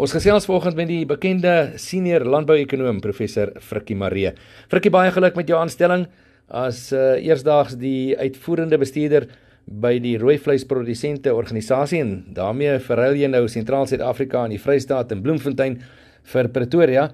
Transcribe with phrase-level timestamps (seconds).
[0.00, 4.30] Ons gesels vanoggend met die bekende senior landbouekonoom professor Frikkie Maree.
[4.72, 6.06] Frikkie, baie geluk met jou aanstelling
[6.48, 9.26] as uh, eersdaags die uitvoerende bestuurder
[9.68, 15.12] by die rooi vleisprodusente organisasie en daarmee verruil jy nou sentraal Suid-Afrika in die Vrystaat
[15.12, 15.76] en Bloemfontein
[16.32, 17.10] vir Pretoria.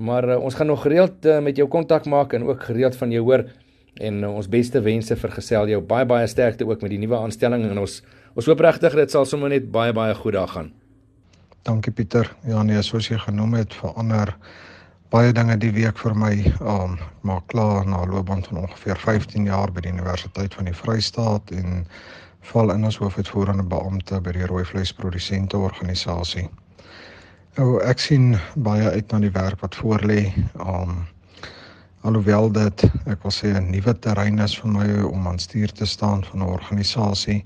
[0.00, 3.12] Maar uh, ons gaan nog gereeld uh, met jou kontak maak en ook gereeld van
[3.12, 3.50] jou hoor
[4.00, 7.20] en uh, ons beste wense vir gesel jou baie baie sterkte ook met die nuwe
[7.20, 8.00] aanstelling en ons
[8.32, 10.78] ons hoop regtig dit sal sommer net baie baie goed daar gaan.
[11.62, 12.36] Dankie Pieter.
[12.48, 14.30] Ja nee, soos jy genoem het, verander
[15.12, 16.32] baie dinge die week vir my.
[16.64, 16.94] Um
[17.28, 21.50] maak klaar na 'n loopbaan van ongeveer 15 jaar by die Universiteit van die Vrystaat
[21.50, 21.84] en
[22.52, 26.48] val in as hoofuitvoerende beampte by die rooi vleisprodusente organisasie.
[27.58, 30.32] Nou ek sien baie uit na die werk wat voorlê.
[30.56, 31.06] Um
[32.00, 35.84] alhoewel dit ek wil sê 'n nuwe terrein is vir my om aan stuur te
[35.86, 37.44] staan van 'n organisasie,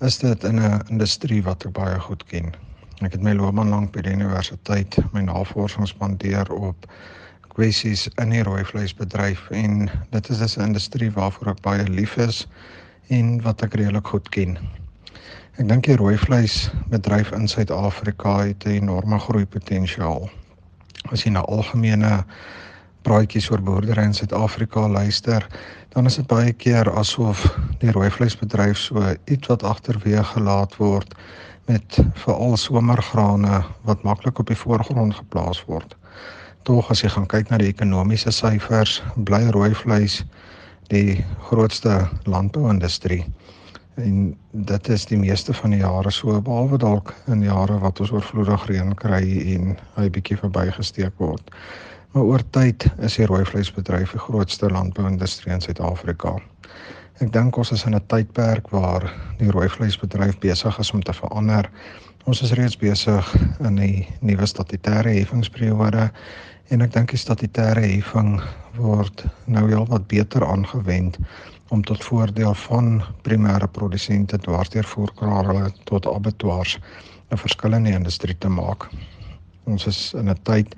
[0.00, 2.54] is dit in 'n industrie wat ek baie goed ken.
[3.02, 6.86] Ek het my loopbaan lank by die universiteit my navorsing spandeer op
[7.50, 12.46] kwessies in die rooi vleisbedryf en dit is 'n industrie waarvoor ek baie lief is
[13.08, 14.58] en wat ek redelik goed ken.
[15.58, 20.30] Ek dink die rooi vleisbedryf in Suid-Afrika het 'n enorme groeipotensiaal.
[21.10, 22.24] As jy na algemene
[23.02, 25.46] praatjies oor boerdery in Suid-Afrika luister,
[25.88, 31.14] dan is dit baie keer asof die rooi vleisbedryf so iets wat agterweë gelaat word
[31.70, 35.96] met veral somergrane wat maklik op die voorgrond geplaas word.
[36.62, 40.22] Tog as jy gaan kyk na die ekonomiese syfers, bly rooi vleis
[40.92, 43.24] die grootste landbouindustrie.
[44.00, 48.12] En dit is die meeste van die jare so behalwe dalk in jare wat ons
[48.14, 49.22] oorvloedig reën kry
[49.56, 51.50] en hy bietjie verbygesteek word.
[52.12, 56.36] Maar oor tyd is die rooi vleisbedryf die grootste landbouindustrie in Suid-Afrika.
[57.20, 59.04] Ek dink ons is in 'n tydperk waar
[59.38, 61.68] die rooi vleisbedryf besig is om te verander.
[62.24, 66.10] Ons is reeds besig in die nuwe statutêre heffingsperiode
[66.70, 68.40] en ek dink die statutêre heffing
[68.78, 71.18] word nou heel wat beter aangewend
[71.68, 76.78] om tot voordeel van primêre produsente dwarsdeur voerkrale tot abattoirs
[77.30, 78.88] 'n verskil in die industrie te maak.
[79.66, 80.74] Ons is in 'n tyd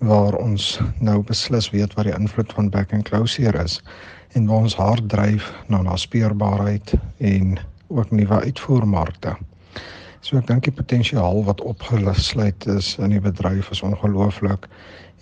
[0.00, 3.80] waar ons nou beslis weet wat die invloed van back and closure is
[4.32, 9.34] en waar ons hard dryf na naspeurbaarheid en ook nuwe uitvoermarkte.
[10.24, 14.68] So ek dink die potensiaal wat opgesluit is in die bedryf is ongelooflik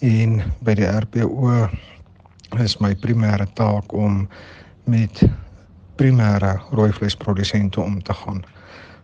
[0.06, 1.66] en by die RPO
[2.62, 4.28] is my primêre taak om
[4.86, 5.24] met
[5.98, 8.44] primêre rooi vleisprodusente om te gaan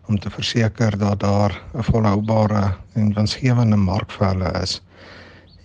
[0.07, 4.81] om te verseker dat daar 'n volhoubare en winsgewende mark vir hulle is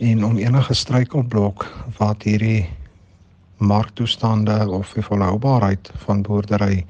[0.01, 1.67] en om enige struikelblok
[1.99, 2.65] wat hierdie
[3.61, 6.87] marktoestande of die volhoubaarheid van boerdery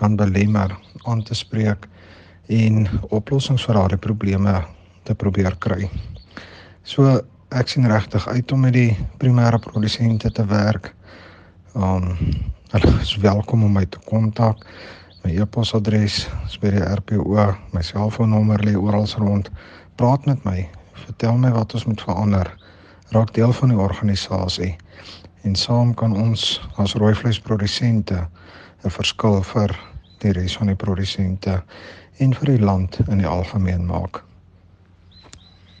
[0.00, 0.72] kan belemmer
[1.04, 1.84] aan te spreek
[2.48, 4.54] en oplossings vir daardie probleme
[5.04, 5.90] te probeer kry.
[6.82, 7.18] So
[7.52, 10.94] ek sien regtig uit om met die primêre produsente te werk.
[11.74, 12.16] Um
[12.72, 14.64] hulle is welkom om my te kontak.
[15.22, 17.36] My e-posadres is by die RPO,
[17.76, 19.52] my selfoonnommer lê oral rond.
[19.96, 20.64] Praat met my,
[21.04, 22.50] vertel my wat ons moet verander.
[23.14, 24.76] Raak deel van die organisasie
[25.46, 28.26] en saam kan ons as rooi vleisprodusente
[28.84, 29.78] 'n verskil vir
[30.18, 31.62] die res van die produsente
[32.18, 34.25] en vir die land in die algemeen maak.